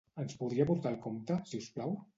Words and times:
Ens 0.21 0.37
podria 0.39 0.67
portar 0.71 0.95
el 0.95 0.99
compte, 1.07 1.39
si 1.53 1.65
us 1.65 1.73
plau? 1.79 1.99